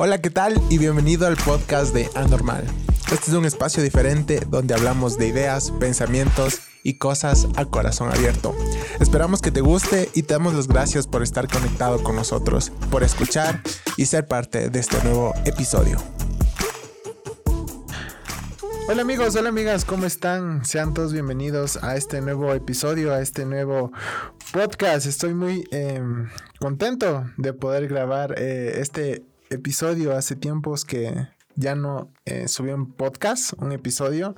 Hola, 0.00 0.20
¿qué 0.20 0.30
tal? 0.30 0.54
Y 0.70 0.78
bienvenido 0.78 1.26
al 1.26 1.36
podcast 1.36 1.92
de 1.92 2.08
Anormal. 2.14 2.62
Este 3.10 3.32
es 3.32 3.32
un 3.32 3.44
espacio 3.44 3.82
diferente 3.82 4.40
donde 4.48 4.72
hablamos 4.74 5.18
de 5.18 5.26
ideas, 5.26 5.72
pensamientos 5.72 6.60
y 6.84 6.98
cosas 6.98 7.48
a 7.56 7.64
corazón 7.64 8.08
abierto. 8.08 8.54
Esperamos 9.00 9.42
que 9.42 9.50
te 9.50 9.60
guste 9.60 10.08
y 10.14 10.22
te 10.22 10.34
damos 10.34 10.54
las 10.54 10.68
gracias 10.68 11.08
por 11.08 11.24
estar 11.24 11.48
conectado 11.48 12.00
con 12.04 12.14
nosotros, 12.14 12.70
por 12.92 13.02
escuchar 13.02 13.60
y 13.96 14.06
ser 14.06 14.28
parte 14.28 14.70
de 14.70 14.78
este 14.78 15.02
nuevo 15.02 15.34
episodio. 15.44 15.98
Hola 18.88 19.02
amigos, 19.02 19.34
hola 19.34 19.48
amigas, 19.48 19.84
¿cómo 19.84 20.06
están? 20.06 20.64
Sean 20.64 20.94
todos 20.94 21.12
bienvenidos 21.12 21.76
a 21.82 21.96
este 21.96 22.20
nuevo 22.20 22.54
episodio, 22.54 23.12
a 23.12 23.20
este 23.20 23.44
nuevo 23.44 23.90
podcast. 24.52 25.06
Estoy 25.06 25.34
muy 25.34 25.66
em, 25.72 26.28
contento 26.60 27.28
de 27.36 27.52
poder 27.52 27.88
grabar 27.88 28.36
eh, 28.38 28.78
este 28.80 29.24
episodio 29.50 30.16
hace 30.16 30.36
tiempos 30.36 30.84
que 30.84 31.28
ya 31.54 31.74
no 31.74 32.10
eh, 32.24 32.48
subí 32.48 32.70
un 32.70 32.92
podcast, 32.92 33.52
un 33.58 33.72
episodio. 33.72 34.34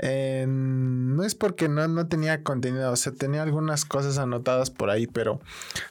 no 0.00 1.24
es 1.24 1.34
porque 1.34 1.68
no, 1.68 1.88
no 1.88 2.08
tenía 2.08 2.42
contenido, 2.42 2.92
o 2.92 2.96
sea, 2.96 3.12
tenía 3.12 3.42
algunas 3.42 3.84
cosas 3.84 4.18
anotadas 4.18 4.70
por 4.70 4.90
ahí, 4.90 5.06
pero 5.06 5.40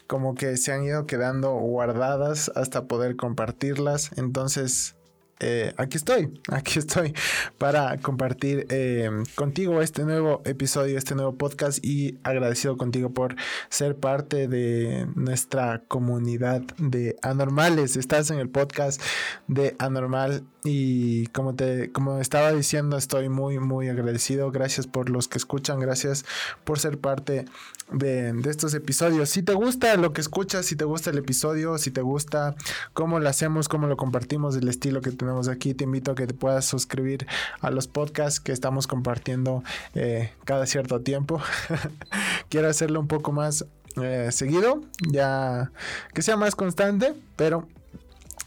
como 0.07 0.35
que 0.35 0.57
se 0.57 0.71
han 0.71 0.83
ido 0.83 1.07
quedando 1.07 1.51
guardadas 1.53 2.51
hasta 2.55 2.85
poder 2.85 3.15
compartirlas. 3.15 4.11
Entonces, 4.17 4.94
eh, 5.41 5.73
aquí 5.75 5.97
estoy, 5.97 6.41
aquí 6.49 6.79
estoy 6.79 7.13
para 7.57 7.97
compartir 7.97 8.67
eh, 8.69 9.09
contigo 9.35 9.81
este 9.81 10.05
nuevo 10.05 10.41
episodio, 10.45 10.97
este 10.97 11.13
nuevo 11.13 11.35
podcast 11.35 11.83
y 11.83 12.17
agradecido 12.23 12.77
contigo 12.77 13.09
por 13.09 13.35
ser 13.67 13.97
parte 13.97 14.47
de 14.47 15.07
nuestra 15.15 15.83
comunidad 15.89 16.61
de 16.77 17.17
anormales. 17.21 17.97
Estás 17.97 18.31
en 18.31 18.39
el 18.39 18.47
podcast 18.47 19.01
de 19.47 19.75
Anormal 19.77 20.45
y 20.63 21.27
como 21.27 21.53
te 21.53 21.91
como 21.91 22.19
estaba 22.19 22.53
diciendo, 22.53 22.97
estoy 22.97 23.27
muy 23.27 23.59
muy 23.59 23.89
agradecido. 23.89 24.51
Gracias 24.51 24.87
por 24.87 25.09
los 25.09 25.27
que 25.27 25.37
escuchan, 25.37 25.81
gracias 25.81 26.23
por 26.63 26.79
ser 26.79 26.97
parte 26.97 27.43
de, 27.91 28.31
de 28.31 28.49
estos 28.49 28.73
episodios. 28.73 29.29
Si 29.29 29.43
te 29.43 29.53
gusta 29.53 29.97
lo 29.97 30.13
que 30.13 30.21
escuchas, 30.21 30.65
si 30.65 30.77
te 30.77 30.85
gusta 30.85 31.09
el 31.09 31.17
episodio, 31.17 31.77
si 31.77 31.91
te 31.91 32.01
gusta 32.01 32.55
cómo 32.93 33.19
lo 33.19 33.27
hacemos, 33.27 33.67
cómo 33.67 33.87
lo 33.87 33.97
compartimos, 33.97 34.55
el 34.55 34.69
estilo 34.69 35.01
que 35.01 35.11
tenemos 35.11 35.24
aquí, 35.51 35.73
te 35.73 35.83
invito 35.83 36.11
a 36.11 36.15
que 36.15 36.27
te 36.27 36.33
puedas 36.33 36.65
suscribir 36.65 37.27
a 37.61 37.71
los 37.71 37.87
podcasts 37.87 38.39
que 38.39 38.51
estamos 38.51 38.87
compartiendo 38.87 39.63
eh, 39.93 40.31
cada 40.45 40.65
cierto 40.65 41.01
tiempo. 41.01 41.41
Quiero 42.49 42.69
hacerlo 42.69 42.99
un 42.99 43.07
poco 43.07 43.31
más 43.31 43.65
eh, 44.01 44.29
seguido, 44.31 44.81
ya 45.09 45.71
que 46.13 46.21
sea 46.21 46.37
más 46.37 46.55
constante, 46.55 47.13
pero 47.35 47.67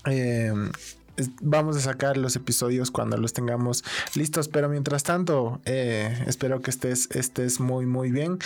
eh, 0.06 0.52
vamos 1.40 1.76
a 1.76 1.80
sacar 1.80 2.16
los 2.16 2.36
episodios 2.36 2.90
cuando 2.90 3.16
los 3.16 3.32
tengamos 3.32 3.84
listos. 4.14 4.48
Pero 4.48 4.68
mientras 4.68 5.02
tanto, 5.02 5.60
eh, 5.64 6.24
espero 6.26 6.60
que 6.60 6.70
estés, 6.70 7.08
estés 7.12 7.60
muy, 7.60 7.86
muy 7.86 8.10
bien. 8.10 8.38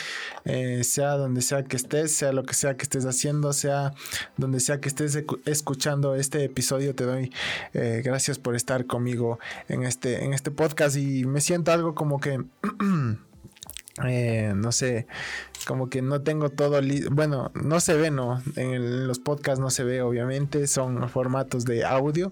Eh, 0.45 0.85
sea 0.85 1.13
donde 1.13 1.43
sea 1.43 1.65
que 1.65 1.77
estés, 1.77 2.13
sea 2.13 2.33
lo 2.33 2.45
que 2.45 2.55
sea 2.55 2.77
que 2.77 2.83
estés 2.83 3.07
haciendo, 3.07 3.53
sea 3.53 3.95
donde 4.37 4.61
sea 4.61 4.81
que 4.81 4.89
estés 4.89 5.19
escuchando 5.45 6.15
este 6.15 6.45
episodio, 6.45 6.95
te 6.95 7.05
doy 7.05 7.33
eh, 7.75 8.03
gracias 8.05 8.39
por 8.39 8.57
estar 8.57 8.87
conmigo 8.87 9.39
en 9.69 9.83
este, 9.85 10.25
en 10.25 10.35
este 10.35 10.51
podcast. 10.51 10.97
Y 10.97 11.25
me 11.25 11.41
siento 11.41 11.73
algo 11.73 11.95
como 11.95 12.21
que. 12.21 12.43
no 14.03 14.73
sé, 14.73 15.07
como 15.67 15.89
que 15.89 16.03
no 16.03 16.23
tengo 16.23 16.51
todo 16.51 16.81
listo. 16.81 17.11
Bueno, 17.13 17.51
no 17.55 17.81
se 17.81 17.95
ve, 17.95 18.11
¿no? 18.11 18.43
En, 18.57 19.07
los 19.07 19.19
podcasts 19.19 19.61
no 19.61 19.71
se 19.71 19.85
ve, 19.85 20.03
obviamente, 20.03 20.67
son 20.67 21.09
formatos 21.09 21.65
de 21.65 21.85
audio. 21.85 22.31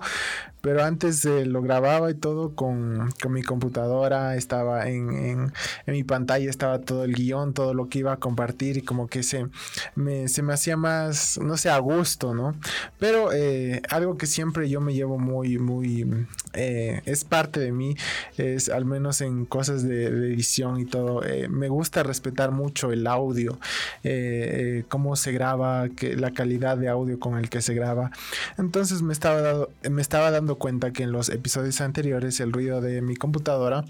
Pero 0.60 0.84
antes 0.84 1.24
lo 1.24 1.62
grababa 1.62 2.10
y 2.10 2.14
todo 2.14 2.54
con, 2.54 3.12
mi 3.28 3.42
computadora, 3.42 4.36
estaba 4.36 4.88
en, 4.88 5.12
en, 5.12 5.52
mi 5.86 6.04
pantalla, 6.04 6.48
estaba 6.48 6.80
todo 6.80 7.04
el 7.04 7.14
guion, 7.14 7.54
todo 7.54 7.74
lo 7.74 7.88
que 7.88 8.00
iba 8.00 8.12
a 8.12 8.16
compartir 8.18 8.76
y 8.76 8.82
como 8.82 9.06
que 9.06 9.22
se 9.22 9.46
me, 9.94 10.28
se 10.28 10.42
me 10.42 10.52
hacía 10.52 10.76
más, 10.76 11.38
no 11.38 11.56
sé, 11.56 11.70
a 11.70 11.78
gusto, 11.78 12.34
¿no? 12.34 12.54
Pero 12.98 13.32
eh, 13.32 13.82
algo 13.88 14.16
que 14.16 14.26
siempre 14.26 14.68
yo 14.68 14.80
me 14.80 14.94
llevo 14.94 15.18
muy, 15.18 15.58
muy, 15.58 16.26
eh, 16.52 17.02
es 17.04 17.24
parte 17.24 17.60
de 17.60 17.72
mí, 17.72 17.96
es 18.36 18.68
al 18.68 18.84
menos 18.84 19.20
en 19.20 19.44
cosas 19.46 19.82
de, 19.82 20.06
edición 20.06 20.80
y 20.80 20.84
todo, 20.84 21.24
eh, 21.24 21.48
me 21.48 21.68
gusta 21.68 22.02
respetar 22.02 22.50
mucho 22.50 22.92
el 22.92 23.06
audio 23.06 23.58
eh, 24.02 24.78
eh, 24.80 24.84
cómo 24.88 25.16
se 25.16 25.32
graba, 25.32 25.88
que, 25.88 26.16
la 26.16 26.32
calidad 26.32 26.76
de 26.76 26.88
audio 26.88 27.18
con 27.18 27.38
el 27.38 27.48
que 27.50 27.62
se 27.62 27.74
graba. 27.74 28.10
Entonces 28.58 29.02
me 29.02 29.12
estaba, 29.12 29.68
me 29.88 30.02
estaba 30.02 30.30
dando 30.30 30.49
cuenta 30.58 30.92
que 30.92 31.04
en 31.04 31.12
los 31.12 31.28
episodios 31.28 31.80
anteriores 31.80 32.40
el 32.40 32.52
ruido 32.52 32.80
de 32.80 33.02
mi 33.02 33.16
computadora 33.16 33.84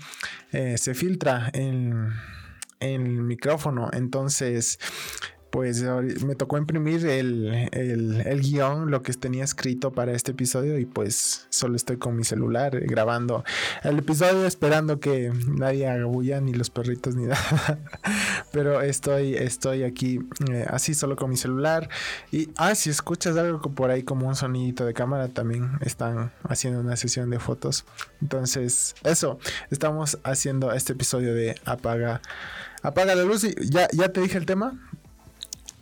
eh, 0.53 0.77
se 0.79 0.95
filtra 0.95 1.51
en, 1.53 2.11
en 2.81 3.07
el 3.07 3.23
micrófono. 3.23 3.91
Entonces 3.93 4.79
pues 5.51 5.83
me 6.25 6.35
tocó 6.35 6.59
imprimir 6.59 7.07
el, 7.07 7.69
el, 7.73 8.41
guion, 8.41 8.91
lo 8.91 9.03
que 9.03 9.13
tenía 9.13 9.45
escrito 9.45 9.93
para 9.93 10.13
este 10.13 10.31
episodio 10.31 10.79
y 10.79 10.87
pues 10.87 11.47
solo 11.51 11.77
estoy 11.77 11.97
con 11.97 12.17
mi 12.17 12.25
celular 12.25 12.77
eh, 12.77 12.87
grabando 12.87 13.45
el 13.83 13.99
episodio 13.99 14.47
esperando 14.47 15.01
que 15.01 15.33
nadie 15.47 15.89
haga 15.89 16.05
bulla, 16.05 16.41
ni 16.41 16.53
los 16.53 16.71
perritos 16.71 17.17
ni 17.17 17.25
nada. 17.27 17.79
Pero 18.53 18.81
estoy, 18.81 19.35
estoy 19.35 19.83
aquí 19.83 20.21
eh, 20.51 20.67
así 20.69 20.95
solo 20.95 21.17
con 21.17 21.31
mi 21.31 21.37
celular. 21.37 21.89
Y, 22.31 22.51
ah, 22.57 22.75
si 22.75 22.91
escuchas 22.91 23.37
algo 23.37 23.61
por 23.61 23.91
ahí 23.91 24.03
como 24.03 24.29
un 24.29 24.37
sonidito 24.37 24.85
de 24.85 24.95
cámara, 24.95 25.29
también 25.29 25.79
están 25.81 26.33
haciendo 26.45 26.81
una 26.81 26.97
sesión 26.97 27.31
de 27.31 27.39
fotos. 27.39 27.85
Entonces, 28.21 28.95
eso, 29.05 29.39
estamos 29.71 30.19
haciendo 30.23 30.73
este 30.73 30.93
episodio 30.93 31.35
de 31.35 31.57
Apaga, 31.65 32.21
Apaga 32.83 33.15
la 33.15 33.25
luz 33.25 33.45
y 33.45 33.55
ya, 33.69 33.89
ya 33.93 34.11
te 34.11 34.21
dije 34.21 34.39
el 34.39 34.47
tema. 34.47 34.79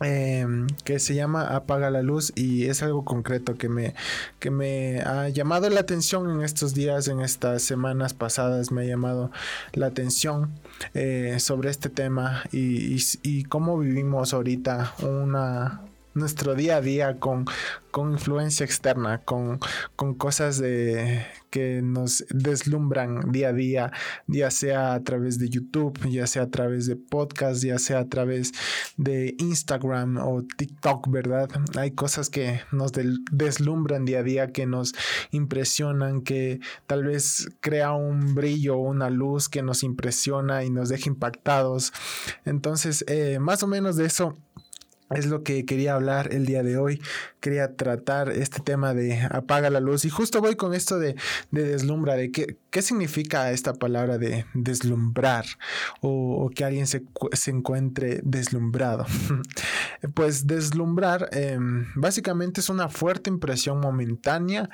Em, 0.01 0.67
que 0.85 0.97
se 0.99 1.13
llama 1.13 1.55
Apaga 1.55 1.89
la 1.89 2.01
luz 2.01 2.31
y 2.35 2.67
es 2.67 2.81
algo 2.81 3.03
concreto 3.03 3.55
que 3.57 3.67
me, 3.67 3.95
que 4.39 4.49
me 4.49 5.01
ha 5.01 5.27
llamado 5.27 5.69
la 5.69 5.81
atención 5.81 6.29
en 6.29 6.41
estos 6.41 6.73
días, 6.73 7.09
en 7.09 7.19
estas 7.19 7.63
semanas 7.63 8.13
pasadas, 8.13 8.71
me 8.71 8.83
ha 8.83 8.85
llamado 8.85 9.29
la 9.73 9.87
atención 9.87 10.51
eh, 10.93 11.35
sobre 11.39 11.69
este 11.69 11.89
tema 11.89 12.43
y, 12.53 12.97
y 13.23 13.43
cómo 13.43 13.77
vivimos 13.77 14.33
ahorita 14.33 14.93
una, 15.01 15.81
nuestro 16.13 16.55
día 16.55 16.77
a 16.77 16.81
día 16.81 17.19
con, 17.19 17.45
con 17.91 18.11
influencia 18.11 18.65
externa, 18.65 19.19
con, 19.19 19.59
con 19.95 20.13
cosas 20.13 20.59
de, 20.59 21.25
que 21.49 21.81
nos 21.81 22.25
deslumbran 22.29 23.31
día 23.31 23.49
a 23.49 23.53
día, 23.53 23.91
ya 24.27 24.51
sea 24.51 24.93
a 24.93 25.03
través 25.03 25.39
de 25.39 25.49
YouTube, 25.49 25.97
ya 26.09 26.27
sea 26.27 26.43
a 26.43 26.49
través 26.49 26.87
de 26.87 26.95
podcast, 26.95 27.63
ya 27.63 27.79
sea 27.79 27.99
a 27.99 28.07
través 28.07 28.51
de 28.97 29.35
Instagram 29.39 30.17
o 30.17 30.43
TikTok, 30.43 31.09
¿verdad? 31.09 31.49
Hay 31.77 31.91
cosas 31.91 32.29
que 32.29 32.61
nos 32.71 32.91
deslumbran 33.31 34.05
día 34.05 34.19
a 34.19 34.23
día, 34.23 34.51
que 34.51 34.65
nos 34.65 34.93
impresionan, 35.31 36.21
que 36.21 36.59
tal 36.87 37.03
vez 37.03 37.49
crea 37.59 37.93
un 37.93 38.35
brillo 38.35 38.77
una 38.77 39.09
luz 39.09 39.49
que 39.49 39.61
nos 39.61 39.83
impresiona 39.83 40.63
y 40.63 40.69
nos 40.69 40.89
deja 40.89 41.09
impactados. 41.09 41.93
Entonces, 42.45 43.03
eh, 43.07 43.39
más 43.39 43.63
o 43.63 43.67
menos 43.67 43.95
de 43.95 44.05
eso 44.05 44.37
es 45.15 45.25
lo 45.25 45.43
que 45.43 45.65
quería 45.65 45.95
hablar 45.95 46.33
el 46.33 46.45
día 46.45 46.63
de 46.63 46.77
hoy. 46.77 47.01
Quería 47.39 47.75
tratar 47.75 48.29
este 48.29 48.59
tema 48.59 48.93
de 48.93 49.21
apaga 49.31 49.69
la 49.69 49.79
luz. 49.79 50.05
Y 50.05 50.09
justo 50.09 50.41
voy 50.41 50.55
con 50.55 50.73
esto 50.73 50.99
de, 50.99 51.15
de 51.51 51.63
deslumbra, 51.63 52.15
de 52.15 52.31
qué, 52.31 52.57
qué 52.69 52.81
significa 52.81 53.51
esta 53.51 53.73
palabra 53.73 54.17
de 54.17 54.45
deslumbrar 54.53 55.45
o, 56.01 56.49
que 56.53 56.63
alguien 56.63 56.87
se, 56.87 57.03
se, 57.33 57.51
encuentre 57.51 58.21
deslumbrado. 58.23 59.05
pues 60.13 60.45
deslumbrar 60.45 61.29
em, 61.31 61.87
básicamente 61.95 62.61
es 62.61 62.69
una 62.69 62.89
fuerte 62.89 63.29
impresión 63.29 63.79
momentánea 63.79 64.69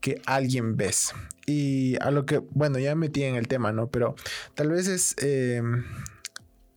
que 0.00 0.20
alguien 0.26 0.76
ves. 0.76 1.12
Y 1.46 1.96
a 2.00 2.10
lo 2.10 2.24
que, 2.24 2.38
bueno, 2.38 2.78
ya 2.78 2.94
me 2.94 3.06
metí 3.06 3.24
en 3.24 3.34
el 3.34 3.48
tema, 3.48 3.72
¿no? 3.72 3.88
Pero 3.88 4.14
tal 4.54 4.70
vez 4.70 4.86
es... 4.86 5.16
Em, 5.18 5.84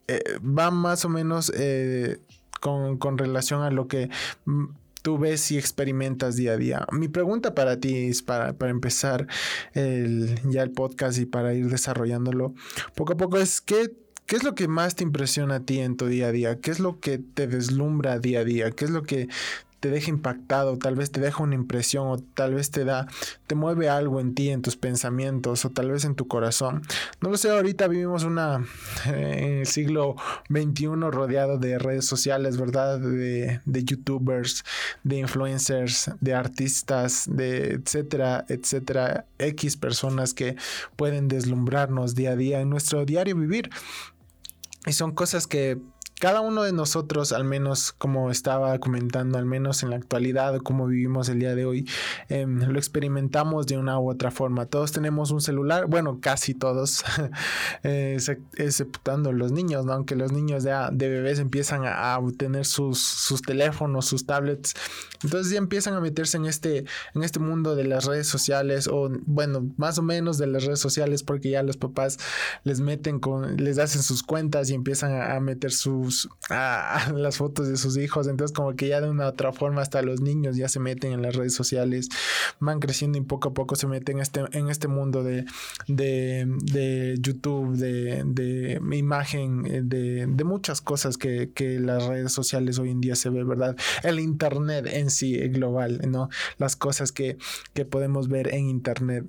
eh, 0.08 0.22
va 0.40 0.70
más 0.70 1.04
o 1.04 1.10
menos 1.10 1.52
eh, 1.56 2.20
con, 2.66 3.18
relación 3.18 3.62
a 3.62 3.70
lo 3.70 3.88
que 3.88 4.10
mm, 4.46 4.66
tú 5.02 5.18
ves 5.20 5.52
y 5.52 5.58
experimentas 5.58 6.36
día 6.36 6.54
a 6.54 6.58
día. 6.58 6.88
Mi 6.92 7.08
pregunta 7.08 7.54
para 7.54 7.80
ti 7.80 8.08
es 8.08 8.24
para, 8.24 8.56
empezar 8.62 9.28
el, 9.74 10.40
ya 10.50 10.64
el 10.64 10.72
podcast 10.72 11.20
y 11.20 11.26
para 11.26 11.54
ir 11.54 11.70
desarrollándolo 11.70 12.56
poco 12.96 13.14
a 13.14 13.18
poco 13.18 13.38
es 13.38 13.62
¿qué, 13.62 13.92
¿qué 14.26 14.36
es 14.36 14.44
lo 14.44 14.56
que 14.56 14.68
más 14.68 14.96
te 14.96 15.04
impresiona 15.04 15.56
a 15.56 15.60
ti 15.60 15.80
en 15.80 15.96
tu 15.96 16.08
día 16.08 16.28
a 16.28 16.32
día? 16.32 16.60
¿Qué 16.60 16.72
es 16.72 16.80
lo 16.80 17.00
que 17.00 17.20
te 17.20 17.46
deslumbra 17.46 18.18
día 18.18 18.40
a 18.40 18.44
día? 18.44 18.72
¿Qué 18.72 18.86
es 18.86 18.92
lo 18.92 19.04
que 19.04 19.28
te 19.86 19.92
deja 19.92 20.10
impactado, 20.10 20.80
tal 20.80 20.96
vez 20.96 21.12
te 21.12 21.22
deja 21.22 21.44
una 21.44 21.54
impresión 21.54 22.08
o 22.08 22.18
tal 22.18 22.56
vez 22.56 22.72
te 22.72 22.86
da, 22.86 23.06
te 23.46 23.54
mueve 23.54 23.88
algo 23.88 24.20
en 24.20 24.34
ti, 24.34 24.50
en 24.50 24.64
tus 24.64 24.78
pensamientos 24.78 25.64
o 25.64 25.70
tal 25.70 25.92
vez 25.92 26.06
en 26.06 26.16
tu 26.16 26.28
corazón. 26.28 26.82
No 27.22 27.30
lo 27.30 27.38
sé, 27.38 27.52
ahorita 27.52 27.88
vivimos 27.88 28.24
una, 28.24 28.66
eh, 29.06 29.42
en 29.44 29.54
el 29.60 29.68
siglo 29.68 30.16
XXI 30.50 30.88
rodeado 31.12 31.60
de 31.60 31.78
redes 31.78 32.06
sociales, 32.06 32.58
¿verdad? 32.58 32.98
De, 32.98 33.62
de 33.64 33.84
youtubers, 33.84 34.64
de 35.04 35.18
influencers, 35.18 36.10
de 36.20 36.34
artistas, 36.34 37.26
de 37.28 37.74
etcétera, 37.74 38.44
etcétera, 38.50 39.28
X 39.38 39.78
personas 39.78 40.34
que 40.34 40.56
pueden 40.96 41.28
deslumbrarnos 41.28 42.16
día 42.16 42.32
a 42.32 42.36
día 42.36 42.60
en 42.60 42.72
nuestro 42.72 43.06
diario 43.06 43.36
vivir. 43.36 43.70
Y 44.88 44.94
son 44.94 45.14
cosas 45.14 45.46
que 45.46 45.78
cada 46.20 46.40
uno 46.40 46.64
de 46.64 46.72
nosotros, 46.72 47.34
al 47.34 47.44
menos 47.44 47.92
como 47.92 48.32
estaba 48.32 48.80
comentando, 48.80 49.38
al 49.38 49.46
menos 49.46 49.84
en 49.84 49.90
la 49.90 49.98
actualidad, 49.98 50.58
como 50.60 50.88
vivimos 50.88 51.28
el 51.28 51.40
día 51.40 51.56
de 51.56 51.66
hoy, 51.66 51.90
em, 52.30 52.62
lo 52.62 52.80
experimentamos 52.80 53.68
de 53.68 53.78
una 53.78 54.00
u 54.00 54.10
otra 54.10 54.32
forma. 54.32 54.66
Todos 54.66 54.94
tenemos 54.94 55.32
un 55.32 55.42
celular, 55.42 55.88
bueno, 55.88 56.20
casi 56.22 56.54
todos, 56.54 57.04
eh, 57.84 58.18
los 59.34 59.52
niños, 59.52 59.86
¿no? 59.86 59.94
aunque 59.94 60.16
los 60.16 60.32
niños 60.32 60.64
ya 60.64 60.90
de 60.90 61.10
bebés 61.10 61.40
empiezan 61.40 61.84
a, 61.86 62.18
obtener 62.18 62.66
sus, 62.66 63.00
sus, 63.00 63.42
teléfonos, 63.42 64.06
sus 64.06 64.26
tablets, 64.26 64.74
entonces 65.22 65.52
ya 65.52 65.58
empiezan 65.58 65.96
a 65.96 66.00
meterse 66.00 66.38
en 66.38 66.46
este, 66.46 66.86
en 67.14 67.24
este 67.24 67.40
mundo 67.40 67.76
de 67.76 67.84
las 67.84 68.06
redes 68.06 68.28
sociales, 68.28 68.88
o 68.88 69.10
bueno, 69.26 69.70
más 69.76 69.98
o 69.98 70.02
menos 70.02 70.38
de 70.38 70.48
las 70.48 70.64
redes 70.64 70.80
sociales, 70.80 71.24
porque 71.24 71.50
ya 71.50 71.64
los 71.64 71.76
papás 71.76 72.18
les 72.64 72.80
meten 72.80 73.20
con, 73.20 73.58
les 73.58 73.78
hacen 73.80 74.02
sus 74.02 74.24
cuentas 74.24 74.70
y 74.70 74.76
empiezan 74.76 75.22
a 75.22 75.40
meter 75.40 75.72
su 75.72 76.05
a, 76.50 77.12
las 77.16 77.38
fotos 77.38 77.68
de 77.68 77.78
sus 77.78 77.98
hijos. 77.98 78.28
Entonces 78.28 78.56
como 78.56 78.76
que 78.76 78.88
ya 78.88 79.02
de 79.02 79.10
una 79.10 79.28
otra 79.28 79.52
forma 79.52 79.82
hasta 79.82 80.02
los 80.02 80.22
niños 80.22 80.56
ya 80.56 80.68
se 80.68 80.80
meten 80.80 81.14
en 81.14 81.22
las 81.22 81.36
redes 81.36 81.54
sociales, 81.54 82.10
van 82.60 82.80
creciendo 82.80 83.18
y 83.18 83.22
poco 83.22 83.50
a 83.50 83.54
poco 83.54 83.76
se 83.76 83.88
meten 83.88 84.18
en 84.18 84.22
este, 84.22 84.44
en 84.52 84.70
este 84.70 84.88
mundo 84.88 85.24
de, 85.24 85.46
de, 85.88 87.18
YouTube, 87.20 87.76
de, 87.76 88.24
de 88.26 88.80
imagen, 88.96 89.66
eh, 89.66 89.82
de, 89.84 90.26
de 90.28 90.44
muchas 90.44 90.82
cosas 90.82 91.18
que, 91.18 91.52
que 91.54 91.80
las 91.80 92.06
redes 92.06 92.32
sociales 92.32 92.80
hoy 92.80 92.92
en 92.92 93.02
día 93.02 93.16
se 93.16 93.30
ve, 93.30 93.44
¿verdad? 93.44 93.76
El 94.04 94.20
Internet 94.20 94.88
en 94.92 95.10
sí 95.10 95.38
global, 95.50 96.02
¿no? 96.08 96.30
Las 96.58 96.76
cosas 96.76 97.12
que, 97.12 97.38
que 97.74 97.86
podemos 97.86 98.28
ver 98.28 98.54
en 98.54 98.70
Internet. 98.70 99.26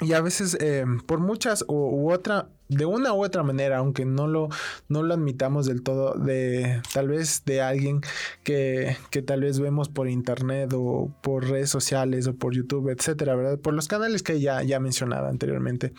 Y 0.00 0.12
a 0.12 0.20
veces, 0.20 0.56
eh, 0.60 0.84
por 1.06 1.18
muchas 1.18 1.64
u, 1.66 2.10
otra, 2.12 2.48
de 2.68 2.84
una 2.84 3.14
u 3.14 3.24
otra 3.24 3.42
manera, 3.42 3.78
aunque 3.78 4.04
no 4.04 4.26
lo, 4.26 4.48
no 4.88 5.02
lo 5.02 5.14
admitamos 5.14 5.66
del 5.66 5.82
todo, 5.82 6.14
de 6.14 6.82
tal 6.92 7.08
vez 7.08 7.42
de 7.46 7.62
alguien 7.62 8.02
que, 8.44 8.96
que, 9.10 9.22
tal 9.22 9.40
vez 9.40 9.58
vemos 9.58 9.88
por 9.88 10.08
internet 10.08 10.72
o 10.74 11.10
por 11.22 11.48
redes 11.48 11.70
sociales 11.70 12.26
o 12.26 12.34
por 12.34 12.54
YouTube, 12.54 12.90
etcétera, 12.90 13.34
¿verdad? 13.34 13.58
Por 13.58 13.72
los 13.72 13.88
canales 13.88 14.22
que 14.22 14.40
ya, 14.40 14.62
ya 14.62 14.80
mencionaba 14.80 15.28
anteriormente. 15.28 15.92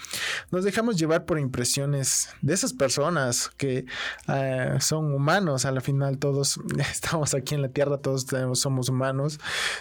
Nos 0.52 0.64
dejamos 0.64 0.98
llevar 0.98 1.26
por 1.26 1.40
impresiones 1.40 2.30
de 2.42 2.54
esas 2.54 2.74
personas 2.74 3.50
que 3.58 3.86
eh, 4.28 4.78
son 4.80 5.14
humanos. 5.14 5.66
A 5.66 5.72
la 5.72 5.82
final, 5.82 6.20
todos 6.20 6.60
estamos 6.92 7.34
aquí 7.34 7.56
en 7.56 7.64
la 7.64 7.70
tierra, 7.70 7.98
todos 7.98 8.28
somos 8.54 8.90
humanos, 8.90 9.40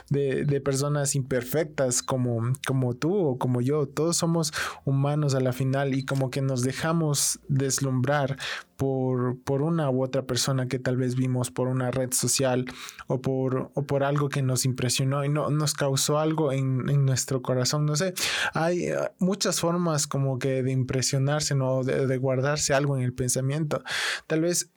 de, 0.09 0.45
de 0.45 0.61
personas 0.61 1.15
imperfectas 1.15 2.03
como, 2.03 2.53
como 2.67 2.95
tú 2.95 3.15
o 3.15 3.39
como 3.39 3.61
yo. 3.61 3.87
Todos 3.87 4.17
somos 4.17 4.55
humanos 4.87 5.35
a 5.35 5.41
la 5.41 5.53
final 5.53 5.95
y 5.95 6.05
como 6.05 6.31
que 6.31 6.41
nos 6.41 6.63
dejamos 6.63 6.78
dejamos 6.79 7.41
deslumbrar 7.49 8.39
por, 8.77 9.37
por, 9.43 9.63
una 9.63 9.91
u 9.91 10.05
otra 10.05 10.23
persona 10.23 10.69
que 10.69 10.79
tal 10.79 10.97
vez 10.97 11.17
vimos 11.17 11.51
por 11.51 11.67
una 11.67 11.91
red 11.91 12.13
social 12.13 12.67
o 13.09 13.21
por, 13.21 13.73
o 13.75 13.83
por 13.83 14.05
algo 14.05 14.29
que 14.29 14.43
nos 14.43 14.65
impresionó 14.65 15.25
y 15.25 15.29
no, 15.29 15.51
nos 15.51 15.75
causó 15.75 16.21
algo 16.21 16.53
en, 16.53 16.89
en 16.89 17.05
nuestro 17.05 17.43
corazón. 17.43 17.85
No 17.85 17.97
sé, 17.97 18.15
hay 18.55 18.85
eh, 18.85 18.97
muchas 19.19 19.59
formas 19.59 20.07
como 20.07 20.39
que 20.39 20.63
de 20.63 20.71
impresionarse, 20.71 21.57
¿no? 21.57 21.83
De, 21.83 22.07
de 22.07 22.19
guardarse 22.19 22.73
algo 22.75 22.97
en 22.97 23.03
el 23.03 23.13
pensamiento. 23.13 23.83
Tal 24.29 24.43
vez 24.43 24.71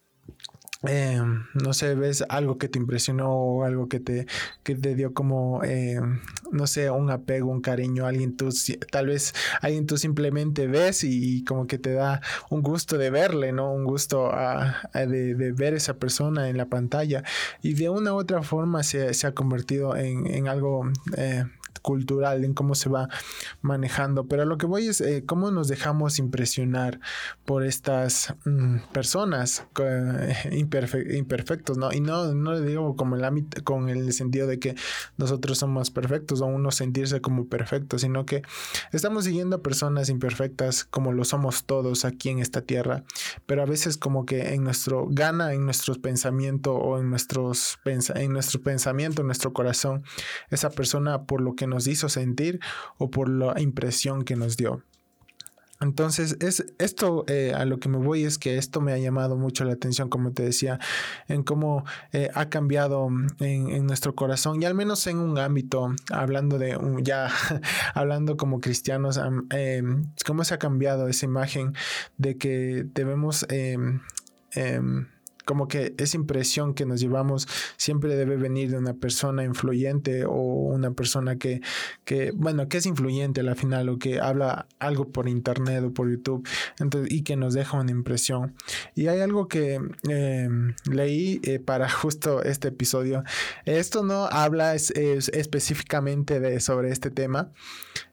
eh, 0.87 1.21
no 1.53 1.73
sé, 1.73 1.93
ves 1.95 2.23
algo 2.27 2.57
que 2.57 2.67
te 2.67 2.79
impresionó 2.79 3.31
o 3.31 3.63
algo 3.63 3.87
que 3.87 3.99
te, 3.99 4.25
que 4.63 4.75
te 4.75 4.95
dio 4.95 5.13
como, 5.13 5.63
eh, 5.63 5.99
no 6.51 6.65
sé, 6.65 6.89
un 6.89 7.11
apego, 7.11 7.51
un 7.51 7.61
cariño 7.61 8.05
a 8.05 8.09
alguien, 8.09 8.35
tú, 8.35 8.49
tal 8.91 9.07
vez 9.07 9.33
alguien 9.61 9.85
tú 9.85 9.97
simplemente 9.97 10.67
ves 10.67 11.03
y, 11.03 11.43
como 11.45 11.67
que 11.67 11.77
te 11.77 11.93
da 11.93 12.21
un 12.49 12.61
gusto 12.61 12.97
de 12.97 13.09
verle, 13.09 13.51
¿no? 13.51 13.71
Un 13.71 13.83
gusto 13.83 14.31
de, 14.93 15.35
de, 15.35 15.51
ver 15.51 15.73
esa 15.73 15.95
persona 15.97 16.49
en 16.49 16.57
la 16.57 16.65
pantalla 16.65 17.23
y 17.61 17.73
de 17.73 17.89
una 17.89 18.13
u 18.13 18.17
otra 18.17 18.41
forma 18.41 18.83
se, 18.83 19.13
se 19.13 19.27
ha 19.27 19.33
convertido 19.33 19.95
en, 19.95 20.27
en 20.27 20.47
algo 20.47 20.89
eh, 21.17 21.45
cultural, 21.79 22.43
en 22.43 22.53
cómo 22.53 22.75
se 22.75 22.89
va 22.89 23.09
manejando. 23.61 24.25
Pero 24.25 24.45
lo 24.45 24.57
que 24.57 24.65
voy 24.65 24.87
es 24.87 25.01
eh, 25.01 25.23
cómo 25.25 25.51
nos 25.51 25.67
dejamos 25.67 26.19
impresionar 26.19 26.99
por 27.45 27.65
estas 27.65 28.35
mm, 28.45 28.77
personas 28.91 29.65
eh, 29.79 30.35
imperfectos, 30.51 31.77
¿no? 31.77 31.91
Y 31.91 32.01
no, 32.01 32.33
no 32.33 32.53
le 32.53 32.61
digo 32.61 32.95
como 32.95 33.15
el 33.15 33.23
ámbito, 33.23 33.63
con 33.63 33.89
el 33.89 34.11
sentido 34.13 34.47
de 34.47 34.59
que 34.59 34.75
nosotros 35.17 35.57
somos 35.57 35.91
perfectos 35.91 36.41
o 36.41 36.45
uno 36.45 36.71
sentirse 36.71 37.21
como 37.21 37.47
perfecto, 37.47 37.97
sino 37.99 38.25
que 38.25 38.41
estamos 38.91 39.25
siguiendo 39.25 39.57
a 39.57 39.61
personas 39.61 40.09
imperfectas 40.09 40.85
como 40.85 41.13
lo 41.13 41.23
somos 41.25 41.65
todos 41.65 42.05
aquí 42.05 42.29
en 42.29 42.39
esta 42.39 42.61
tierra, 42.61 43.03
pero 43.45 43.61
a 43.61 43.65
veces 43.65 43.97
como 43.97 44.25
que 44.25 44.53
en 44.53 44.63
nuestro 44.63 45.07
gana, 45.09 45.53
en 45.53 45.65
nuestros 45.65 45.97
pensamientos 45.97 46.75
o 46.79 46.99
en 46.99 47.09
nuestros 47.09 47.79
en 47.85 48.33
nuestro 48.33 48.61
pensamiento, 48.61 49.21
en 49.21 49.27
nuestro 49.27 49.53
corazón, 49.53 50.03
esa 50.49 50.69
persona 50.69 51.23
por 51.23 51.41
lo 51.41 51.55
que 51.55 51.60
nos 51.67 51.87
hizo 51.87 52.09
sentir 52.09 52.59
o 52.97 53.09
por 53.09 53.29
la 53.29 53.59
impresión 53.61 54.23
que 54.23 54.35
nos 54.35 54.57
dio. 54.57 54.83
Entonces, 55.81 56.37
es 56.39 56.63
esto 56.77 57.25
eh, 57.27 57.53
a 57.55 57.65
lo 57.65 57.79
que 57.79 57.89
me 57.89 57.97
voy 57.97 58.23
es 58.23 58.37
que 58.37 58.57
esto 58.57 58.81
me 58.81 58.93
ha 58.93 58.99
llamado 58.99 59.35
mucho 59.35 59.65
la 59.65 59.73
atención, 59.73 60.09
como 60.09 60.31
te 60.31 60.43
decía, 60.43 60.79
en 61.27 61.41
cómo 61.41 61.83
eh, 62.13 62.29
ha 62.35 62.49
cambiado 62.49 63.09
en, 63.39 63.87
nuestro 63.87 64.13
corazón 64.13 64.61
y 64.61 64.65
al 64.65 64.75
menos 64.75 65.07
en 65.07 65.17
un 65.17 65.39
ámbito, 65.39 65.91
hablando 66.11 66.59
de 66.59 66.77
ya, 67.01 67.31
hablando 67.95 68.37
como 68.37 68.61
cristianos, 68.61 69.19
em, 69.49 70.03
cómo 70.25 70.43
se 70.43 70.53
ha 70.53 70.59
cambiado 70.59 71.07
esa 71.07 71.25
imagen 71.25 71.73
de 72.17 72.37
que 72.37 72.85
debemos 72.93 73.47
em, 73.49 74.01
em, 74.51 75.07
como 75.51 75.67
que 75.67 75.93
esa 75.97 76.15
impresión 76.15 76.73
que 76.73 76.85
nos 76.85 77.01
llevamos 77.01 77.45
siempre 77.75 78.15
debe 78.15 78.37
venir 78.37 78.71
de 78.71 78.77
una 78.77 78.93
persona 78.93 79.43
influyente 79.43 80.23
o 80.23 80.31
una 80.31 80.91
persona 80.91 81.35
que, 81.35 81.59
que 82.05 82.31
bueno, 82.33 82.69
que 82.69 82.77
es 82.77 82.85
influyente 82.85 83.41
al 83.41 83.53
final 83.57 83.89
o 83.89 83.99
que 83.99 84.21
habla 84.21 84.65
algo 84.79 85.09
por 85.09 85.27
internet 85.27 85.83
o 85.83 85.93
por 85.93 86.09
YouTube 86.09 86.47
entonces, 86.79 87.11
y 87.11 87.23
que 87.23 87.35
nos 87.35 87.53
deja 87.53 87.77
una 87.77 87.91
impresión. 87.91 88.55
Y 88.95 89.07
hay 89.07 89.19
algo 89.19 89.49
que 89.49 89.81
em, 90.07 90.73
leí 90.89 91.41
eh, 91.43 91.59
para 91.59 91.89
justo 92.01 92.41
este 92.43 92.69
episodio. 92.69 93.23
Esto 93.65 94.05
no 94.05 94.27
habla 94.27 94.73
específicamente 94.75 96.39
de, 96.39 96.61
sobre 96.61 96.91
este 96.93 97.11
tema. 97.11 97.51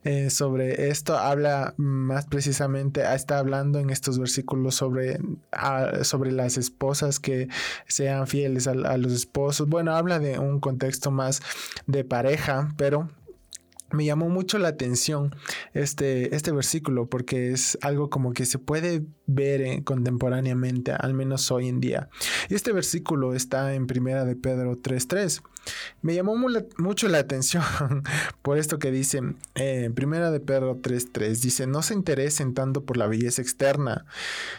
Eh, 0.05 0.31
sobre 0.31 0.89
esto 0.89 1.19
habla 1.19 1.75
más 1.77 2.27
precisamente, 2.27 3.03
está 3.15 3.39
hablando 3.39 3.79
en 3.79 3.91
estos 3.91 4.19
versículos 4.19 4.77
sobre, 4.77 5.19
ah, 5.53 6.03
sobre 6.03 6.33
las 6.33 6.57
esposas 6.57 7.21
que 7.21 7.28
que 7.29 7.49
sean 7.87 8.27
fieles 8.27 8.67
a, 8.67 8.75
los 8.75 9.13
esposos. 9.13 9.69
Bueno, 9.69 9.95
habla 9.95 10.19
de 10.19 10.39
un 10.39 10.61
contexto 10.61 11.11
más 11.11 11.43
de 11.87 12.03
pareja, 12.03 12.73
pero 12.79 13.11
me 13.91 14.07
llamó 14.07 14.29
mucho 14.31 14.59
la 14.59 14.69
atención 14.69 15.35
este, 15.75 16.35
este 16.35 16.53
versículo 16.53 17.07
porque 17.07 17.53
es 17.53 17.79
algo 17.83 18.09
como 18.09 18.33
que 18.33 18.47
se 18.47 18.59
puede 18.59 19.05
ver 19.27 19.61
eh, 19.61 19.83
contemporáneamente, 19.85 20.93
al 20.93 21.13
menos 21.13 21.51
hoy 21.51 21.69
en 21.69 21.81
día. 21.81 22.09
Y 22.49 22.55
este 22.55 22.73
versículo 22.73 23.35
está 23.35 23.75
en 23.75 23.87
Primera 23.87 24.25
de 24.25 24.37
Pedro 24.37 24.77
3.3. 24.77 25.43
Me 26.03 26.15
llamó 26.15 26.37
mucho 26.79 27.09
la 27.09 27.19
atención 27.19 27.65
por 28.43 28.59
esto 28.59 28.79
que 28.79 28.91
dice 28.91 29.21
eh, 29.55 29.91
Primera 29.95 30.31
de 30.31 30.41
Pedro 30.41 30.77
3.3. 30.77 31.41
Dice, 31.41 31.67
no 31.67 31.83
se 31.83 31.95
interesen 31.95 32.55
tanto 32.55 32.85
por 32.85 32.97
la 32.97 33.07
belleza 33.07 33.43
externa, 33.43 34.07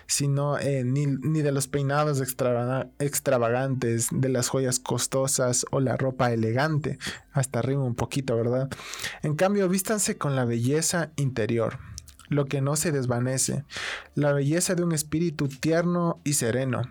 sino 0.05 0.57
eh, 0.59 0.83
ni, 0.83 1.05
ni, 1.05 1.41
de 1.41 1.51
los 1.51 1.67
peinados 1.67 2.21
extravagantes, 2.21 4.07
de 4.11 4.29
las 4.29 4.49
joyas 4.49 4.79
costosas 4.79 5.65
o 5.71 5.79
la 5.79 5.97
ropa 5.97 6.31
elegante. 6.31 6.97
Hasta 7.31 7.59
arriba 7.59 7.83
un 7.83 7.95
poquito, 7.95 8.35
¿verdad? 8.35 8.69
En 9.21 9.35
cambio, 9.35 9.69
vístanse 9.69 10.17
con 10.17 10.35
la 10.35 10.45
belleza 10.45 11.11
interior 11.15 11.79
lo 12.29 12.45
que 12.45 12.61
no 12.61 12.75
se 12.75 12.91
desvanece, 12.91 13.65
la 14.15 14.31
belleza 14.31 14.75
de 14.75 14.83
un 14.83 14.93
espíritu 14.93 15.49
tierno 15.49 16.21
y 16.23 16.33
sereno, 16.33 16.83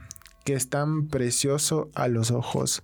que 0.45 0.55
es 0.55 0.69
tan 0.69 1.09
precioso 1.09 1.91
a 1.95 2.09
los 2.09 2.31
ojos. 2.31 2.83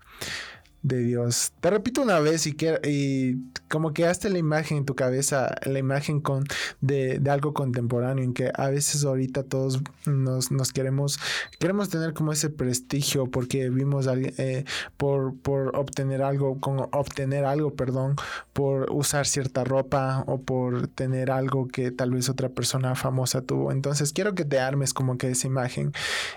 De 0.84 0.98
Dios. 0.98 1.52
Te 1.60 1.70
repito 1.70 2.02
una 2.02 2.20
vez 2.20 2.46
y, 2.46 2.52
que, 2.52 2.78
y 2.84 3.36
como 3.70 3.94
que 3.94 4.06
hazte 4.06 4.28
la 4.28 4.36
imagen 4.38 4.78
en 4.78 4.84
tu 4.84 4.94
cabeza, 4.94 5.54
la 5.64 5.78
imagen 5.78 6.20
con, 6.20 6.44
de, 6.82 7.20
algo 7.28 7.54
contemporáneo, 7.54 8.22
en 8.22 8.34
que 8.34 8.52
a 8.54 8.68
veces 8.68 9.02
ahorita 9.02 9.44
todos 9.44 9.80
nos, 10.04 10.50
queremos, 10.72 11.18
queremos 11.58 11.88
tener 11.88 12.12
como 12.12 12.32
ese 12.32 12.50
prestigio 12.50 13.30
porque 13.30 13.70
vimos 13.70 14.06
eh, 14.06 14.66
por, 14.98 15.34
por 15.38 15.74
obtener 15.74 16.22
algo, 16.22 16.60
con 16.60 16.80
obtener 16.92 17.46
algo, 17.46 17.74
perdón, 17.74 18.16
por 18.52 18.90
usar 18.92 19.26
cierta 19.26 19.64
ropa 19.64 20.22
o 20.26 20.42
por 20.42 20.88
tener 20.88 21.30
algo 21.30 21.66
que 21.66 21.92
tal 21.92 22.10
vez 22.10 22.28
otra 22.28 22.50
persona 22.50 22.94
famosa 22.94 23.40
tuvo. 23.40 23.72
Entonces 23.72 24.12
quiero 24.12 24.34
que 24.34 24.44
te 24.44 24.60
armes 24.60 24.92
como 24.92 25.16
que 25.16 25.30
esa 25.30 25.46
imagen 25.46 25.92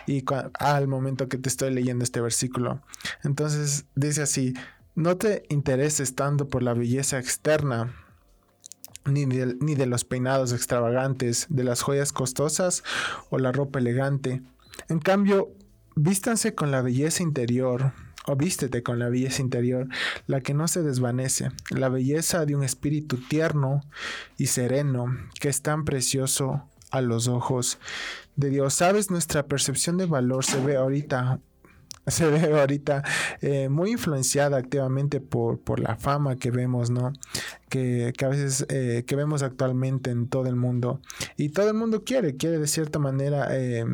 y 0.08 0.24
al 0.58 0.88
momento 0.88 1.28
que 1.28 1.38
te 1.38 1.50
estoy 1.50 1.74
leyendo 1.74 2.06
este 2.06 2.22
versículo. 2.22 2.82
Entonces 3.26 3.86
dice 3.94 4.22
así, 4.22 4.37
no 4.96 5.18
te 5.18 5.44
intereses 5.50 6.16
tanto 6.16 6.48
por 6.48 6.64
la 6.64 6.74
belleza 6.74 7.20
externa, 7.20 7.94
ni 9.06 9.26
de, 9.26 9.56
ni 9.60 9.76
de 9.76 9.86
los 9.86 10.04
peinados 10.04 10.54
extravagantes, 10.54 11.48
de 11.50 11.64
las 11.64 11.82
joyas 11.82 12.12
costosas 12.12 12.84
o 13.30 13.38
la 13.38 13.52
ropa 13.52 13.80
elegante. 13.80 14.42
En 14.90 15.00
cambio, 15.00 15.52
vístanse 15.96 16.56
con 16.56 16.72
la 16.72 16.82
belleza 16.82 17.24
interior, 17.24 17.94
o 18.28 18.36
vístete 18.36 18.84
con 18.84 19.00
la 19.00 19.10
belleza 19.10 19.42
interior, 19.42 19.88
la 20.28 20.42
que 20.42 20.54
no 20.54 20.68
se 20.68 20.84
desvanece, 20.84 21.52
la 21.70 21.90
belleza 21.90 22.46
de 22.46 22.56
un 22.56 22.64
espíritu 22.64 23.18
tierno 23.18 23.82
y 24.38 24.48
sereno, 24.48 25.06
que 25.40 25.48
es 25.50 25.62
tan 25.62 25.86
precioso 25.86 26.68
a 26.92 27.02
los 27.02 27.28
ojos 27.28 27.80
de 28.36 28.50
Dios. 28.50 28.74
Sabes, 28.74 29.10
nuestra 29.10 29.48
percepción 29.48 29.98
de 29.98 30.06
valor 30.06 30.44
se 30.44 30.62
ve 30.62 30.76
ahorita 30.76 31.40
se 32.12 32.30
ve 32.30 32.60
ahorita 32.60 33.04
eh, 33.42 33.68
muy 33.70 33.92
influenciada 33.92 34.58
activamente 34.58 35.20
por, 35.20 35.60
por, 35.60 35.80
la 35.80 35.98
fama 35.98 36.38
que 36.38 36.52
vemos, 36.52 36.90
¿no? 36.90 37.12
Que, 37.70 38.14
a 38.24 38.28
veces 38.30 38.66
eh, 38.70 39.04
que 39.06 39.16
vemos 39.16 39.44
actualmente 39.44 40.10
en 40.12 40.30
todo 40.30 40.48
el 40.48 40.56
mundo. 40.56 41.02
Y 41.36 41.50
todo 41.50 41.68
el 41.68 41.76
mundo 41.76 42.04
quiere, 42.06 42.38
quiere 42.38 42.60
de 42.60 42.68
cierta 42.68 42.98
manera 42.98 43.50
eh, 43.52 43.86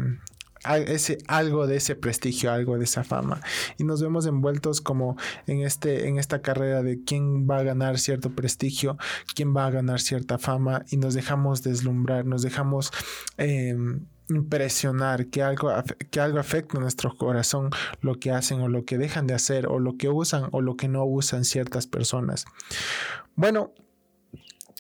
ese, 0.86 1.18
algo 1.28 1.66
de 1.66 1.78
ese 1.78 1.96
prestigio, 1.96 2.52
algo 2.52 2.78
de 2.78 2.84
esa 2.84 3.04
fama. 3.04 3.42
Y 3.80 3.84
nos 3.84 4.00
vemos 4.00 4.28
envueltos 4.28 4.80
como 4.80 5.18
en, 5.48 5.62
este, 5.62 6.08
en 6.08 6.20
esta 6.20 6.44
carrera 6.44 6.84
de 6.84 7.04
quién 7.04 7.50
va 7.50 7.58
a 7.58 7.64
ganar 7.64 7.98
cierto 7.98 8.30
prestigio, 8.30 8.98
quién 9.34 9.56
va 9.56 9.66
a 9.66 9.72
ganar 9.72 10.00
cierta 10.00 10.38
fama 10.38 10.86
y 10.92 10.98
nos 10.98 11.16
dejamos 11.16 11.64
deslumbrar, 11.64 12.26
nos 12.26 12.44
dejamos... 12.44 12.92
Impresionar 14.34 15.28
que 15.28 15.44
algo, 15.44 15.72
que 16.12 16.20
algo 16.20 16.40
afecta 16.40 16.80
nuestro 16.80 17.16
corazón, 17.16 17.70
lo 18.02 18.16
que 18.16 18.32
hacen 18.32 18.62
o 18.62 18.68
lo 18.68 18.86
que 18.86 18.98
dejan 18.98 19.28
de 19.28 19.34
hacer 19.34 19.68
o 19.68 19.80
lo 19.80 19.98
que 19.98 20.10
usan 20.10 20.50
o 20.52 20.62
lo 20.62 20.76
que 20.76 20.88
no 20.88 21.06
usan 21.06 21.46
ciertas 21.46 21.88
personas. 21.88 22.46
Bueno, 23.36 23.74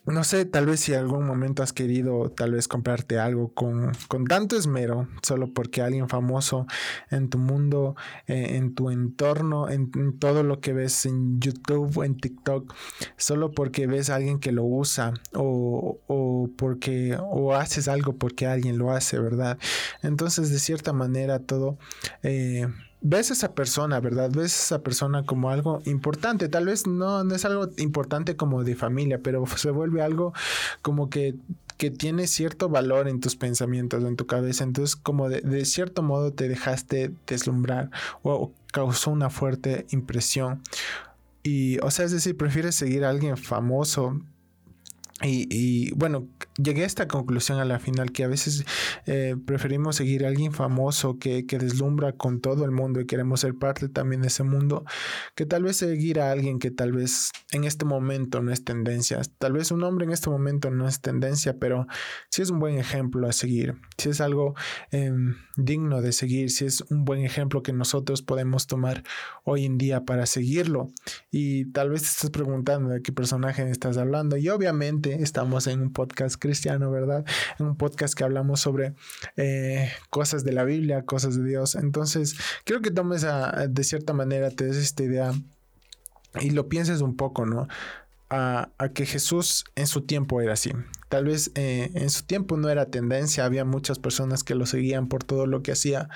no 0.05 0.24
sé, 0.24 0.45
tal 0.45 0.65
vez 0.65 0.81
si 0.81 0.93
algún 0.93 1.25
momento 1.25 1.63
has 1.63 1.72
querido 1.72 2.29
tal 2.29 2.51
vez 2.51 2.67
comprarte 2.67 3.19
algo 3.19 3.53
con, 3.53 3.93
tanto 4.27 4.57
esmero, 4.57 5.07
solo 5.22 5.53
porque 5.53 5.81
alguien 5.81 6.10
famoso 6.10 6.67
en 7.10 7.29
tu 7.29 7.38
mundo, 7.38 7.95
eh, 8.27 8.57
en 8.57 8.75
tu 8.75 8.89
entorno, 8.89 9.69
en, 9.69 9.91
todo 10.19 10.43
lo 10.43 10.60
que 10.60 10.74
ves 10.74 11.05
en 11.05 11.39
YouTube 11.39 12.03
en 12.03 12.17
TikTok, 12.17 12.74
solo 13.15 13.51
porque 13.51 13.88
ves 13.88 14.10
a 14.10 14.15
alguien 14.15 14.39
que 14.39 14.51
lo 14.51 14.63
usa 14.63 15.13
o, 15.33 16.00
o 16.07 16.50
porque 16.57 17.17
o 17.19 17.55
haces 17.55 17.88
algo 17.88 18.17
porque 18.17 18.45
alguien 18.45 18.77
lo 18.77 18.91
hace, 18.91 19.19
¿verdad? 19.19 19.57
Entonces, 20.01 20.50
de 20.50 20.60
cierta 20.60 20.91
manera, 20.91 21.39
todo... 21.39 21.77
Eh, 22.24 22.67
ves 23.03 23.29
a 23.29 23.33
esa 23.33 23.53
persona, 23.53 24.00
¿verdad? 24.00 24.31
Ves 24.31 24.53
a 24.53 24.63
esa 24.63 24.83
persona 24.83 25.24
como 25.25 25.50
algo 25.50 25.81
importante. 25.86 26.50
Tal 26.50 26.65
vez 26.65 26.88
no, 26.88 27.24
no 27.24 27.36
es 27.36 27.45
algo 27.45 27.69
importante 27.77 28.36
como 28.36 28.63
de 28.63 28.75
familia, 28.75 29.19
pero 29.22 29.45
se 29.57 29.69
vuelve 29.69 30.01
algo 30.01 30.33
como 30.81 31.10
que 31.10 31.36
que 31.77 31.89
tiene 31.89 32.27
cierto 32.27 32.69
valor 32.69 33.07
en 33.07 33.19
tus 33.19 33.36
pensamientos, 33.36 34.03
en 34.03 34.15
tu 34.15 34.27
cabeza. 34.27 34.63
Entonces, 34.63 34.95
como 34.95 35.27
de, 35.27 35.41
de 35.41 35.65
cierto 35.65 36.03
modo 36.03 36.31
te 36.31 36.48
dejaste 36.48 37.12
deslumbrar 37.27 37.89
o 38.22 38.51
causó 38.72 39.12
una 39.12 39.29
fuerte 39.29 39.86
impresión. 39.89 40.62
Y, 41.41 41.79
o 41.79 41.91
sea, 41.91 42.05
es 42.05 42.12
decir, 42.12 42.38
prefieres 42.38 42.75
seguir 42.75 43.03
a 43.03 43.10
alguien 43.10 43.36
famoso 43.38 44.22
y, 45.22 45.91
bueno, 45.93 46.27
llegué 46.58 46.84
a 46.84 46.88
esta 46.88 47.08
conclusión 47.08 47.60
a 47.60 47.65
la 47.65 47.79
final 47.79 48.12
que 48.12 48.24
a 48.24 48.27
veces 48.27 48.65
eh, 49.05 49.36
preferimos 49.46 49.96
seguir 49.96 50.25
a 50.25 50.27
alguien 50.27 50.51
famoso 50.51 51.20
que, 51.20 51.46
que, 51.46 51.60
deslumbra 51.60 52.13
con 52.13 52.41
todo 52.41 52.65
el 52.65 52.72
mundo 52.72 53.00
y 53.00 53.05
queremos 53.05 53.41
ser 53.41 53.55
parte 53.55 53.88
también 53.89 54.22
de 54.24 54.29
ese 54.29 54.43
mundo, 54.43 54.86
que 55.36 55.46
tal 55.46 55.63
vez 55.63 55.77
seguir 55.77 56.20
a 56.20 56.32
alguien 56.32 56.58
que 56.58 56.72
tal 56.72 56.91
vez 56.91 57.32
en 57.51 57.63
este 57.63 57.86
momento 57.86 58.41
no 58.41 58.51
es 58.51 58.65
tendencia. 58.65 59.22
Tal 59.38 59.53
vez 59.53 59.72
un 59.72 59.84
hombre 59.84 60.05
en 60.05 60.12
este 60.12 60.29
momento 60.32 60.72
no 60.72 60.88
es 60.88 61.00
tendencia, 61.00 61.58
pero 61.60 61.88
sí 62.29 62.41
es 62.41 62.50
un 62.50 62.60
buen 62.60 62.77
ejemplo 62.79 63.27
a 63.27 63.34
seguir, 63.34 63.75
si 63.98 64.10
es 64.10 64.20
algo 64.20 64.55
em, 64.91 65.36
digno 65.55 66.01
de 66.01 66.12
seguir, 66.12 66.50
si 66.50 66.65
es 66.65 66.82
un 66.89 67.05
buen 67.05 67.22
ejemplo 67.22 67.62
que 67.62 67.72
nosotros 67.72 68.24
podemos 68.24 68.65
tomar 68.65 69.03
hoy 69.43 69.65
en 69.65 69.77
día 69.77 70.05
para 70.05 70.25
seguirlo. 70.25 70.89
Y 71.29 71.65
tal 71.72 71.91
vez 71.91 72.01
te 72.01 72.08
estás 72.08 72.29
preguntando 72.32 72.89
de 72.89 73.01
qué 73.01 73.12
personaje 73.12 73.70
estás 73.70 73.98
hablando 73.98 74.38
y 74.38 74.50
obviamente 74.50 75.02
estamos 75.12 75.67
en 75.67 75.81
un 75.81 75.93
podcast 75.93 76.36
cristiano, 76.38 76.91
¿verdad? 76.91 77.25
En 77.60 77.67
un 77.67 77.77
podcast 77.77 78.13
que 78.13 78.24
hablamos 78.24 78.60
sobre 78.60 78.93
eh, 79.38 79.91
cosas 80.10 80.43
de 80.43 80.53
la 80.53 80.63
Biblia, 80.63 81.03
cosas 81.03 81.36
de 81.38 81.43
Dios. 81.43 81.75
Entonces, 81.75 82.36
creo 82.65 82.81
que 82.81 82.91
tomes 82.91 83.24
a, 83.24 83.67
de 83.67 83.83
cierta 83.83 84.13
manera, 84.13 84.50
te 84.51 84.65
des 84.65 84.77
esta 84.77 85.03
idea 85.03 85.33
y 86.39 86.51
lo 86.51 86.67
pienses 86.67 87.01
un 87.01 87.15
poco, 87.15 87.45
¿no? 87.45 87.67
A, 88.29 88.72
que 88.95 89.05
Jesús 89.05 89.65
en 89.75 89.86
su 89.86 90.01
tiempo 90.01 90.41
era 90.41 90.53
así. 90.53 90.72
Tal 91.07 91.25
vez 91.25 91.51
eh, 91.53 91.91
en 91.93 92.10
su 92.10 92.24
tiempo 92.24 92.57
no 92.57 92.69
era 92.69 92.88
tendencia, 92.88 93.45
había 93.45 93.63
muchas 93.63 94.00
personas 94.00 94.43
que 94.43 94.55
lo 94.55 94.65
seguían 94.65 95.07
por 95.07 95.24
todo 95.24 95.45
lo 95.45 95.62
que 95.62 95.72
hacía, 95.72 96.10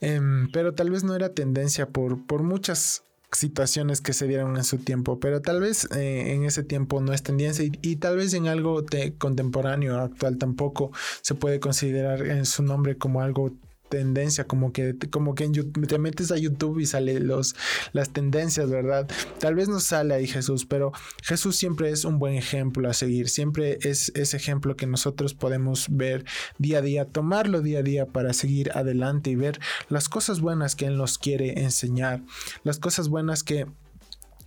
em, 0.00 0.50
pero 0.50 0.74
tal 0.74 0.90
vez 0.90 1.04
no 1.04 1.14
era 1.14 1.32
tendencia 1.32 1.86
por, 1.86 2.26
por 2.26 2.42
muchas 2.42 3.04
situaciones 3.34 4.00
que 4.00 4.12
se 4.12 4.26
dieron 4.26 4.56
en 4.56 4.64
su 4.64 4.78
tiempo, 4.78 5.18
pero 5.20 5.42
tal 5.42 5.60
vez 5.60 5.88
eh, 5.92 6.32
en 6.34 6.44
ese 6.44 6.62
tiempo 6.62 7.00
no 7.00 7.12
es 7.12 7.22
tendencia 7.22 7.64
y, 7.64 7.96
tal 7.96 8.16
vez 8.16 8.34
en 8.34 8.48
algo 8.48 8.82
de 8.82 9.14
contemporáneo 9.16 9.98
actual 9.98 10.38
tampoco 10.38 10.92
se 11.22 11.34
puede 11.34 11.60
considerar 11.60 12.22
en 12.26 12.46
su 12.46 12.62
nombre 12.62 12.96
como 12.96 13.20
algo 13.20 13.52
tendencia, 13.94 14.44
como 14.44 14.72
que, 14.72 14.96
como 15.10 15.34
que 15.34 15.44
en 15.44 15.54
YouTube, 15.54 15.86
te 15.86 15.98
metes 15.98 16.32
a 16.32 16.36
YouTube 16.36 16.80
y 16.80 16.86
sale 16.86 17.20
los, 17.20 17.54
las 17.92 18.10
tendencias, 18.10 18.68
¿verdad? 18.70 19.08
Tal 19.38 19.54
vez 19.54 19.68
no 19.68 19.78
sale 19.78 20.14
ahí 20.14 20.26
Jesús, 20.26 20.66
pero 20.66 20.92
Jesús 21.22 21.56
siempre 21.56 21.90
es 21.90 22.04
un 22.04 22.18
buen 22.18 22.34
ejemplo 22.34 22.90
a 22.90 22.92
seguir, 22.92 23.28
siempre 23.28 23.78
es 23.82 24.10
ese 24.14 24.36
ejemplo 24.36 24.76
que 24.76 24.86
nosotros 24.86 25.34
podemos 25.34 25.86
ver 25.90 26.24
día 26.58 26.78
a 26.78 26.82
día, 26.82 27.04
tomarlo 27.04 27.60
día 27.60 27.78
a 27.78 27.82
día 27.82 28.06
para 28.06 28.32
seguir 28.32 28.72
adelante 28.72 29.30
y 29.30 29.36
ver 29.36 29.60
las 29.88 30.08
cosas 30.08 30.40
buenas 30.40 30.74
que 30.74 30.86
Él 30.86 30.96
nos 30.96 31.18
quiere 31.18 31.62
enseñar, 31.62 32.22
las 32.64 32.78
cosas 32.78 33.08
buenas 33.08 33.44
que 33.44 33.66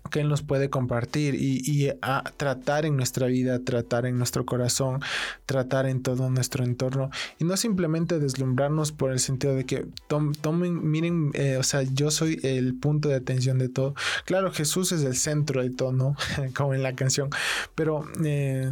que 0.10 0.20
Él 0.22 0.30
nos 0.30 0.42
puede 0.42 0.70
compartir 0.70 1.36
y, 1.36 1.92
a 2.02 2.24
tratar 2.38 2.86
en 2.86 2.98
nuestra 2.98 3.28
vida, 3.28 3.60
tratar 3.60 4.06
en 4.06 4.18
nuestro 4.18 4.46
corazón, 4.46 5.02
tratar 5.46 5.86
en 5.86 6.02
todo 6.02 6.30
nuestro 6.30 6.64
entorno 6.64 7.10
y 7.40 7.46
no 7.46 7.58
simplemente 7.58 8.20
deslumbrarnos 8.20 8.92
por 8.92 9.12
el 9.12 9.20
sentido 9.20 9.56
de 9.56 9.66
que 9.66 9.86
tomen, 10.08 10.90
miren, 10.90 11.32
eh, 11.34 11.58
o 11.58 11.64
sea, 11.64 11.84
yo 11.84 12.12
soy 12.12 12.40
el 12.44 12.76
punto 12.76 13.10
de 13.10 13.16
atención 13.16 13.58
de 13.58 13.70
todo. 13.70 13.96
Claro, 14.26 14.52
Jesús 14.52 14.92
es 14.92 15.04
el 15.04 15.16
centro 15.16 15.62
de 15.62 15.70
todo, 15.70 15.92
¿no? 15.92 16.16
Como 16.56 16.74
en 16.74 16.84
la 16.84 16.96
canción, 16.96 17.30
pero... 17.76 18.06
Eh, 18.24 18.70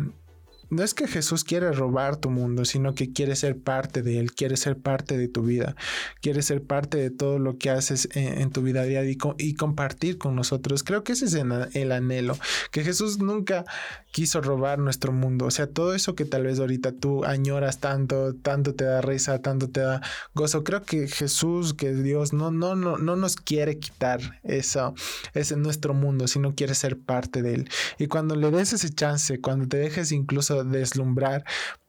no 0.75 0.83
es 0.83 0.93
que 0.93 1.07
Jesús 1.07 1.43
quiere 1.43 1.71
robar 1.71 2.17
tu 2.17 2.29
mundo, 2.29 2.65
sino 2.65 2.93
que 2.93 3.11
quiere 3.11 3.35
ser 3.35 3.57
parte 3.57 4.01
de 4.01 4.19
él, 4.19 4.33
quiere 4.33 4.57
ser 4.57 4.77
parte 4.77 5.17
de 5.17 5.27
tu 5.27 5.41
vida, 5.43 5.75
quiere 6.21 6.41
ser 6.41 6.61
parte 6.61 6.97
de 6.97 7.09
todo 7.09 7.39
lo 7.39 7.57
que 7.57 7.69
haces 7.69 8.09
en, 8.13 8.51
tu 8.51 8.61
vida 8.61 8.83
diaria 8.83 9.09
y, 9.09 9.17
y, 9.37 9.55
compartir 9.55 10.17
con 10.17 10.35
nosotros. 10.35 10.83
Creo 10.83 11.03
que 11.03 11.13
ese 11.13 11.25
es 11.25 11.33
el 11.33 11.91
anhelo, 11.91 12.37
que 12.71 12.83
Jesús 12.83 13.19
nunca 13.19 13.65
quiso 14.11 14.39
robar 14.39 14.79
nuestro 14.79 15.11
mundo. 15.11 15.45
O 15.45 15.51
sea, 15.51 15.67
todo 15.67 15.93
eso 15.93 16.15
que 16.15 16.23
tal 16.23 16.43
vez 16.43 16.59
ahorita 16.59 16.93
tú 16.93 17.25
añoras 17.25 17.79
tanto, 17.79 18.33
tanto 18.33 18.73
te 18.73 18.85
da 18.85 19.01
risa, 19.01 19.41
tanto 19.41 19.69
te 19.69 19.81
da 19.81 20.01
gozo. 20.33 20.63
Creo 20.63 20.83
que 20.83 21.07
Jesús, 21.07 21.73
que 21.73 21.93
Dios 21.93 22.31
no, 22.31 22.51
no, 22.51 22.75
no, 22.75 22.97
no 22.97 23.15
nos 23.15 23.35
quiere 23.35 23.77
quitar 23.77 24.39
eso, 24.43 24.93
ese 25.33 25.57
nuestro 25.57 25.93
mundo, 25.93 26.27
sino 26.27 26.55
quiere 26.55 26.75
ser 26.75 26.97
parte 26.97 27.41
de 27.41 27.55
él. 27.55 27.69
Y 27.97 28.07
cuando 28.07 28.35
le 28.35 28.51
des 28.51 28.73
ese 28.73 28.89
chance, 28.89 29.41
cuando 29.41 29.67
te 29.67 29.77
dejes 29.77 30.11
incluso 30.11 30.63
deslumbrar 30.71 31.43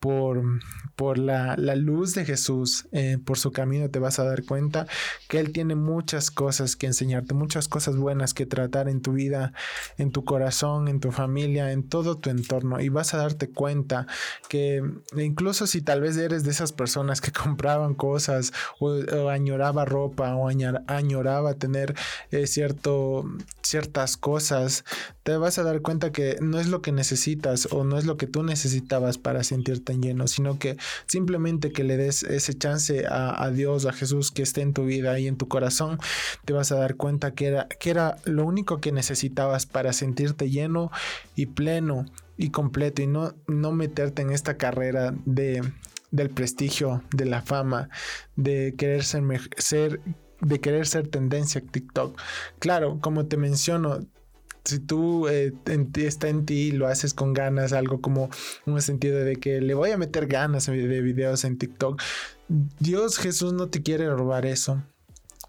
por, 0.06 0.60
por 0.94 1.18
la, 1.18 1.56
luz 1.56 2.14
de 2.14 2.24
Jesús, 2.24 2.86
eh, 2.92 3.18
por 3.24 3.38
su 3.38 3.50
camino, 3.50 3.90
te 3.90 3.98
vas 3.98 4.20
a 4.20 4.24
dar 4.24 4.44
cuenta 4.44 4.86
que 5.28 5.40
Él 5.40 5.50
tiene 5.50 5.74
muchas 5.74 6.30
cosas 6.30 6.76
que 6.76 6.86
enseñarte, 6.86 7.34
muchas 7.34 7.66
cosas 7.66 7.96
buenas 7.96 8.32
que 8.32 8.46
tratar 8.46 8.88
en 8.88 9.02
tu 9.02 9.14
vida, 9.14 9.52
en 9.98 10.12
tu 10.12 10.24
corazón, 10.24 10.86
en 10.86 11.00
tu 11.00 11.10
familia, 11.10 11.72
en 11.72 11.82
todo 11.82 12.18
tu 12.18 12.30
entorno. 12.30 12.78
Y 12.80 12.88
vas 12.88 13.14
a 13.14 13.16
darte 13.16 13.50
cuenta 13.50 14.06
que 14.48 14.80
incluso 15.16 15.66
si 15.66 15.82
tal 15.82 16.02
vez 16.02 16.16
eres 16.16 16.44
de 16.44 16.52
esas 16.52 16.70
personas 16.70 17.20
que 17.20 17.32
compraban 17.42 17.94
cosas 17.94 18.52
o, 18.78 19.28
añoraba 19.28 19.86
ropa 19.86 20.36
o 20.36 20.48
añoraba 20.48 21.54
tener 21.54 21.96
eh, 22.30 22.46
cierto, 22.46 23.24
ciertas 23.60 24.16
cosas, 24.16 24.84
te 25.24 25.36
vas 25.36 25.58
a 25.58 25.64
dar 25.64 25.82
cuenta 25.82 26.12
que 26.12 26.36
no 26.40 26.60
es 26.60 26.68
lo 26.68 26.80
que 26.80 26.92
necesitas 26.92 27.66
o 27.72 27.82
no 27.82 27.98
es 27.98 28.06
lo 28.06 28.16
que 28.16 28.28
tú 28.28 28.44
necesitabas 28.44 29.18
para 29.18 29.42
sentirte 29.42 29.95
en 29.96 30.02
lleno, 30.02 30.26
sino 30.26 30.58
que 30.58 30.76
simplemente 31.06 31.72
que 31.72 31.84
le 31.84 31.96
des 31.96 32.22
ese 32.22 32.54
chance 32.54 33.04
a, 33.08 33.50
Dios, 33.50 33.86
a 33.86 33.92
Jesús 33.92 34.30
que 34.30 34.42
esté 34.42 34.62
en 34.62 34.72
tu 34.72 34.84
vida 34.84 35.18
y 35.18 35.26
en 35.26 35.36
tu 35.36 35.48
corazón, 35.48 35.98
te 36.44 36.52
vas 36.52 36.72
a 36.72 36.76
dar 36.76 36.96
cuenta 36.96 37.34
que 37.34 37.46
era, 37.46 37.68
que 37.68 37.90
era 37.90 38.18
lo 38.24 38.44
único 38.44 38.80
que 38.80 38.92
necesitabas 38.92 39.66
para 39.66 39.92
sentirte 39.92 40.50
lleno 40.50 40.90
y 41.34 41.46
pleno 41.46 42.06
y 42.36 42.50
completo 42.50 43.02
y 43.02 43.06
no, 43.06 43.34
no 43.46 43.72
meterte 43.72 44.22
en 44.22 44.30
esta 44.30 44.56
carrera 44.56 45.14
de 45.24 45.62
del 46.10 46.30
prestigio, 46.30 47.02
de 47.12 47.26
la 47.26 47.42
fama, 47.42 47.88
de 48.36 48.74
querer 48.78 49.04
ser 49.04 49.22
de 50.40 50.60
querer 50.60 50.86
ser 50.86 51.08
tendencia 51.08 51.60
TikTok. 51.60 52.20
Claro, 52.58 52.98
como 53.00 53.26
te 53.26 53.36
menciono, 53.36 54.00
si 54.66 54.80
tú 54.80 55.28
eh, 55.28 55.52
está 55.94 56.28
en 56.28 56.44
ti 56.44 56.54
y 56.54 56.72
lo 56.72 56.88
haces 56.88 57.14
con 57.14 57.32
ganas, 57.32 57.72
algo 57.72 58.00
como 58.00 58.28
un 58.66 58.82
sentido 58.82 59.18
de 59.24 59.36
que 59.36 59.60
le 59.60 59.74
voy 59.74 59.90
a 59.90 59.96
meter 59.96 60.26
ganas 60.26 60.66
de 60.66 61.00
videos 61.00 61.44
en 61.44 61.56
TikTok, 61.56 62.02
Dios 62.78 63.18
Jesús 63.18 63.52
no 63.52 63.68
te 63.68 63.82
quiere 63.82 64.08
robar 64.10 64.46
eso 64.46 64.82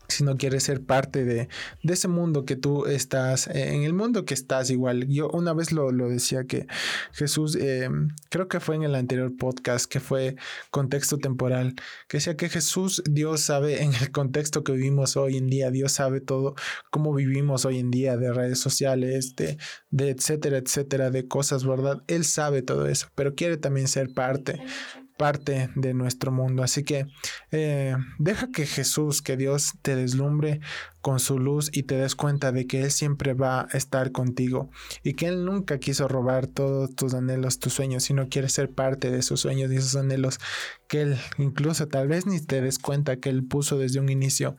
si 0.07 0.23
no 0.23 0.37
quieres 0.37 0.63
ser 0.63 0.83
parte 0.83 1.25
de, 1.25 1.49
ese 1.83 2.07
mundo 2.07 2.45
que 2.45 2.55
tú 2.55 2.85
estás, 2.85 3.47
eh, 3.47 3.73
en 3.73 3.83
el 3.83 3.93
mundo 3.93 4.25
que 4.25 4.33
estás 4.33 4.69
igual. 4.69 5.07
Yo 5.07 5.29
una 5.29 5.53
vez 5.53 5.71
lo, 5.71 5.91
decía 5.91 6.45
que 6.45 6.67
Jesús, 7.11 7.57
eh, 7.59 7.89
creo 8.29 8.47
que 8.47 8.59
fue 8.59 8.75
en 8.75 8.83
el 8.83 8.95
anterior 8.95 9.35
podcast, 9.37 9.85
que 9.85 9.99
fue 9.99 10.35
contexto 10.71 11.17
temporal, 11.17 11.75
que 12.07 12.17
decía 12.17 12.37
que 12.37 12.49
Jesús, 12.49 13.03
Dios 13.09 13.41
sabe 13.41 13.83
en 13.83 13.93
el 13.95 14.11
contexto 14.11 14.63
que 14.63 14.73
vivimos 14.73 15.17
hoy 15.17 15.37
en 15.37 15.47
día, 15.47 15.71
Dios 15.71 15.93
sabe 15.93 16.21
todo, 16.21 16.55
cómo 16.91 17.13
vivimos 17.13 17.65
hoy 17.65 17.79
en 17.79 17.91
día, 17.91 18.17
de 18.17 18.31
redes 18.33 18.59
sociales, 18.59 19.35
de, 19.35 19.57
de 19.89 20.09
etcétera, 20.09 20.57
etcétera, 20.57 21.09
de 21.09 21.27
cosas, 21.27 21.65
¿verdad? 21.65 22.03
Él 22.07 22.25
sabe 22.25 22.61
todo 22.61 22.87
eso, 22.87 23.07
pero 23.15 23.35
quiere 23.35 23.57
también 23.57 23.87
ser 23.87 24.13
parte 24.13 24.61
parte 25.17 25.69
de 25.75 25.93
nuestro 25.93 26.31
mundo. 26.31 26.63
Así 26.63 26.83
que 26.83 27.07
eh, 27.51 27.95
deja 28.19 28.49
que 28.51 28.65
Jesús, 28.65 29.21
que 29.21 29.35
Dios 29.35 29.73
te 29.81 29.95
deslumbre 29.95 30.61
con 31.01 31.19
su 31.19 31.39
luz 31.39 31.69
y 31.73 31.83
te 31.83 31.95
des 31.95 32.15
cuenta 32.15 32.51
de 32.51 32.67
que 32.67 32.83
Él 32.83 32.91
siempre 32.91 33.33
va 33.33 33.61
a 33.61 33.77
estar 33.77 34.11
contigo 34.11 34.69
y 35.03 35.13
que 35.13 35.27
Él 35.27 35.45
nunca 35.45 35.79
quiso 35.79 36.07
robar 36.07 36.47
todos 36.47 36.95
tus 36.95 37.13
anhelos, 37.13 37.59
tus 37.59 37.73
sueños, 37.73 38.03
sino 38.03 38.29
quiere 38.29 38.49
ser 38.49 38.69
parte 38.69 39.09
de 39.11 39.19
esos 39.19 39.39
sueños 39.39 39.71
y 39.71 39.77
esos 39.77 39.95
anhelos 39.95 40.39
que 40.87 41.01
Él 41.01 41.17
incluso 41.37 41.87
tal 41.87 42.07
vez 42.07 42.25
ni 42.25 42.39
te 42.39 42.61
des 42.61 42.79
cuenta 42.79 43.17
que 43.17 43.29
Él 43.29 43.43
puso 43.45 43.77
desde 43.77 43.99
un 43.99 44.09
inicio 44.09 44.55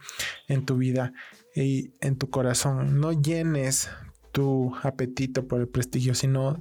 en 0.49 0.65
tu 0.65 0.77
vida 0.77 1.13
y 1.55 1.93
en 2.01 2.17
tu 2.17 2.31
corazón. 2.31 3.01
No 3.01 3.13
llenes 3.13 3.91
tu 4.33 4.75
apetito 4.83 5.47
por 5.47 5.61
el 5.61 5.69
prestigio, 5.69 6.15
sino 6.15 6.59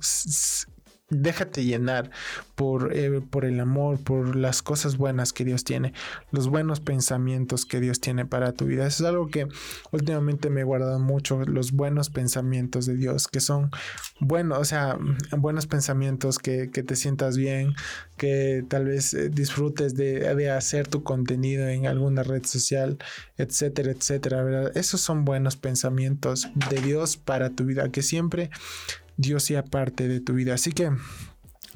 déjate 1.09 1.63
llenar 1.63 2.11
por, 2.55 2.93
eh, 2.93 3.21
por 3.21 3.45
el 3.45 3.59
amor, 3.59 3.99
por 3.99 4.35
las 4.35 4.61
cosas 4.61 4.97
buenas 4.97 5.31
que 5.31 5.45
Dios 5.45 5.63
tiene, 5.63 5.93
los 6.31 6.49
buenos 6.49 6.81
pensamientos 6.81 7.65
que 7.65 7.79
Dios 7.79 8.01
tiene 8.01 8.25
para 8.25 8.51
tu 8.51 8.65
vida. 8.65 8.85
Eso 8.85 9.03
es 9.03 9.09
algo 9.09 9.29
que 9.29 9.47
últimamente 9.91 10.49
me 10.49 10.61
he 10.61 10.63
guardado 10.63 10.99
mucho, 10.99 11.45
los 11.45 11.71
buenos 11.71 12.09
pensamientos 12.09 12.85
de 12.85 12.95
Dios, 12.95 13.27
que 13.27 13.39
son 13.39 13.71
buenos, 14.19 14.57
o 14.57 14.65
sea, 14.65 14.97
buenos 15.37 15.67
pensamientos 15.67 16.39
que, 16.39 16.67
te 16.67 16.95
sientas 16.95 17.37
bien, 17.37 17.73
que 18.17 18.63
tal 18.67 18.85
vez 18.85 19.13
eh, 19.13 19.29
disfrutes 19.29 19.95
de, 19.95 20.35
de, 20.35 20.51
hacer 20.51 20.87
tu 20.87 21.03
contenido 21.03 21.67
en 21.67 21.87
alguna 21.87 22.23
red 22.23 22.45
social, 22.45 22.97
etcétera, 23.37 23.91
etcétera, 23.91 24.43
¿verdad? 24.43 24.77
Esos 24.77 25.01
son 25.01 25.25
buenos 25.25 25.55
pensamientos 25.55 26.49
de 26.69 26.81
Dios 26.81 27.17
para 27.17 27.49
tu 27.49 27.65
vida, 27.65 27.89
que 27.89 28.01
siempre 28.01 28.49
Dios 29.17 29.43
sea 29.43 29.65
parte 29.65 30.07
de 30.07 30.21
tu 30.21 30.33
vida. 30.33 30.53
Así 30.53 30.71
que, 30.71 30.91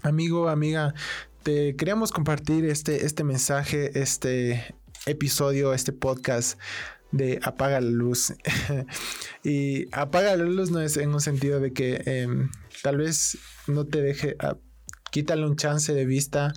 amigo, 0.03 0.48
amiga, 0.50 0.93
te 1.43 1.75
queríamos 1.75 2.12
compartir 2.12 2.65
este, 2.65 3.05
este 3.05 3.24
mensaje, 3.24 4.00
este 4.00 4.75
episodio, 5.05 5.74
este 5.74 5.91
podcast 5.91 6.60
de 7.12 7.39
apaga 7.43 7.81
la 7.81 7.89
luz. 7.89 8.33
y 9.43 9.88
apaga 9.91 10.36
la 10.36 10.45
luz 10.45 10.71
no 10.71 10.81
es 10.81 10.98
en 10.98 11.13
un 11.13 11.21
sentido 11.21 11.60
de 11.60 11.74
que 11.74 12.01
em, 12.05 12.50
tal 12.83 12.98
vez 12.98 13.38
no 13.67 13.86
te 13.86 14.01
deje 14.01 14.36
quítale 15.12 15.46
un 15.46 15.56
chance 15.56 15.94
de 15.94 16.06
vista 16.06 16.53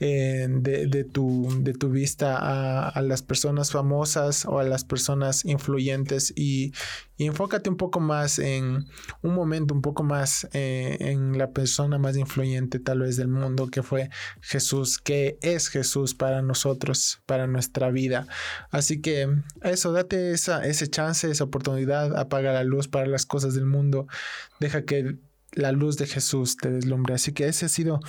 eh, 0.00 0.46
de, 0.48 1.04
tu, 1.04 1.48
vista 1.90 2.88
a, 2.88 3.02
las 3.02 3.22
personas 3.22 3.70
famosas 3.72 4.46
o 4.46 4.58
a 4.58 4.64
las 4.64 4.84
personas 4.84 5.44
influyentes 5.44 6.32
y, 6.34 6.72
enfócate 7.18 7.70
un 7.70 7.78
poco 7.78 7.98
más 7.98 8.38
en 8.38 8.84
un 9.22 9.34
momento 9.34 9.72
un 9.72 9.80
poco 9.80 10.02
más 10.02 10.46
eh, 10.52 10.98
en 11.00 11.38
la 11.38 11.50
persona 11.50 11.96
más 11.96 12.14
influyente 12.18 12.78
tal 12.78 13.00
vez 13.00 13.16
del 13.16 13.28
mundo 13.28 13.68
que 13.68 13.82
fue 13.82 14.10
Jesús 14.42 14.98
que 14.98 15.38
es 15.40 15.68
Jesús 15.68 16.14
para 16.14 16.42
nosotros 16.42 17.22
para 17.24 17.46
nuestra 17.46 17.90
vida. 17.90 18.26
Así 18.70 19.00
que 19.00 19.28
eso 19.62 19.92
date 19.92 20.32
esa, 20.32 20.66
ese 20.66 20.88
chance 20.88 21.30
esa 21.30 21.44
oportunidad 21.44 22.14
apaga 22.18 22.52
la 22.52 22.64
luz 22.64 22.86
para 22.86 23.06
las 23.06 23.24
cosas 23.24 23.54
del 23.54 23.64
mundo. 23.64 24.06
Deja 24.60 24.84
que 24.84 25.16
la 25.56 25.72
luz 25.72 25.96
de 25.96 26.06
Jesús 26.06 26.56
te 26.56 26.70
deslumbre. 26.70 27.14
Así 27.14 27.32
que 27.32 27.48
ese 27.48 27.66
ha 27.66 27.68
sido 27.68 28.00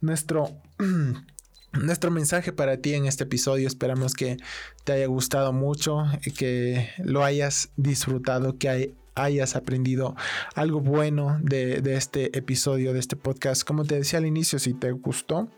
nuestro, 0.00 0.50
nuestro 1.72 2.10
mensaje 2.12 2.52
para 2.52 2.76
ti 2.76 2.94
en 2.94 3.06
este 3.06 3.24
episodio. 3.24 3.66
Esperamos 3.66 4.14
que 4.14 4.36
te 4.84 4.92
haya 4.92 5.06
gustado 5.06 5.52
mucho, 5.52 6.04
que 6.36 6.90
lo 6.98 7.24
hayas 7.24 7.70
disfrutado, 7.76 8.58
que 8.58 8.94
hayas 9.16 9.56
aprendido 9.56 10.14
algo 10.54 10.80
bueno 10.80 11.38
de, 11.42 11.80
de, 11.80 11.96
este 11.96 12.36
episodio, 12.38 12.92
de 12.92 13.00
este 13.00 13.16
podcast. 13.16 13.64
Como 13.64 13.84
te 13.84 13.96
decía 13.96 14.18
al 14.18 14.26
inicio, 14.26 14.58
si 14.58 14.74
te 14.74 14.92
gustó, 14.92 15.48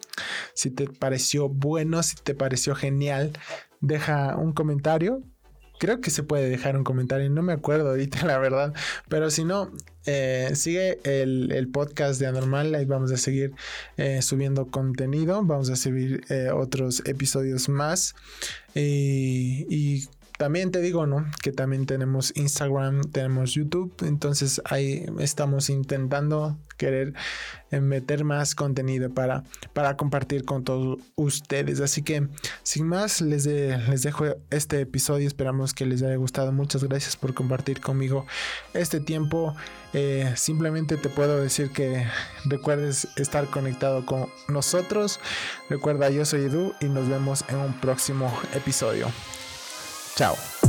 si 0.55 0.71
te 0.71 0.87
pareció 0.87 1.49
bueno, 1.49 2.03
si 2.03 2.17
te 2.17 2.35
pareció 2.35 2.75
genial, 2.75 3.33
deja 3.81 4.37
un 4.37 4.53
comentario 4.53 5.23
Creo 5.79 6.01
que 6.01 6.11
se 6.11 6.23
puede 6.23 6.49
dejar 6.49 6.77
un 6.77 6.85
comentario, 6.85 7.29
no 7.31 7.43
me 7.43 7.53
acuerdo 7.53 7.91
ahorita 7.91 8.25
la 8.27 8.39
verdad, 8.39 8.73
pero 9.09 9.31
si 9.31 9.45
no, 9.45 9.71
eh, 10.07 10.51
sigue 10.55 11.01
el, 11.05 11.69
podcast 11.73 12.21
de 12.21 12.27
Anormal, 12.27 12.75
ahí 12.75 12.85
vamos 12.85 13.13
a 13.13 13.17
seguir 13.17 13.55
eh, 13.97 14.23
subiendo 14.23 14.67
contenido, 14.67 15.43
vamos 15.45 15.71
a 15.71 15.77
subir 15.77 16.25
eh, 16.29 16.51
otros 16.53 17.03
episodios 17.07 17.69
más. 17.69 18.15
Y 18.75 20.09
también 20.43 20.73
te 20.73 20.81
digo, 20.81 21.07
¿no? 21.07 21.25
Que 21.41 21.53
también 21.53 21.87
tenemos 21.87 22.33
Instagram, 22.35 23.03
tenemos 23.13 23.55
YouTube, 23.55 23.95
entonces 24.03 24.61
ahí 24.65 25.07
estamos 25.21 25.71
intentando 25.71 26.59
querer 26.77 27.15
eh, 27.71 27.81
meter 27.81 28.25
más 28.25 28.57
contenido 28.57 29.15
para, 29.15 29.45
para 29.73 29.97
compartir 29.97 30.45
con 30.45 30.65
todos 30.65 30.99
ustedes. 31.15 31.79
Así 31.79 32.03
que 32.03 32.27
sin 32.65 32.89
más, 32.89 33.21
les, 33.21 33.47
les 33.47 34.03
dejo 34.03 34.25
este 34.51 34.81
episodio. 34.81 35.29
Esperamos 35.29 35.75
que 35.75 35.87
les 35.87 36.03
haya 36.03 36.17
gustado. 36.17 36.51
Muchas 36.51 36.83
gracias 36.83 37.15
por 37.15 37.35
compartir 37.35 37.81
conmigo 37.81 38.27
este 38.75 38.99
tiempo. 38.99 39.55
Eh, 39.93 40.33
simplemente 40.35 40.97
te 40.97 41.09
puedo 41.09 41.41
decir 41.41 41.71
que 41.71 42.05
recuerdes 42.47 43.07
estar 43.15 43.47
conectado 43.47 44.05
con 44.07 44.29
nosotros. 44.49 45.21
Recuerda, 45.71 46.11
yo 46.11 46.25
soy 46.25 46.47
Edu 46.47 46.75
y 46.81 46.87
nos 46.87 47.09
vemos 47.09 47.45
en 47.49 47.59
un 47.59 47.75
próximo 47.75 48.37
episodio. 48.57 49.07
Ciao. 50.15 50.62